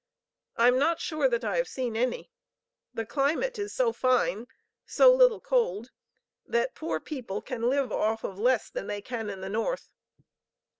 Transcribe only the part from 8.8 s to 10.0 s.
they can in the North.